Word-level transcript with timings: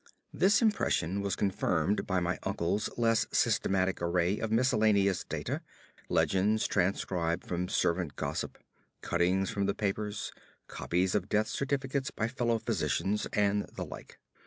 This 0.33 0.63
impression 0.63 1.21
was 1.21 1.35
confirmed 1.35 2.07
by 2.07 2.19
my 2.19 2.39
uncle's 2.41 2.89
less 2.97 3.27
systematic 3.31 4.01
array 4.01 4.39
of 4.39 4.51
miscellaneous 4.51 5.23
data 5.23 5.61
legends 6.09 6.65
transcribed 6.65 7.45
from 7.45 7.69
servant 7.69 8.15
gossip, 8.15 8.57
cuttings 9.01 9.51
from 9.51 9.67
the 9.67 9.75
papers, 9.75 10.31
copies 10.65 11.13
of 11.13 11.29
death 11.29 11.49
certificates 11.49 12.09
by 12.09 12.27
fellow 12.27 12.57
physicians, 12.57 13.27
and 13.31 13.67
the 13.75 13.85
like. 13.85 14.17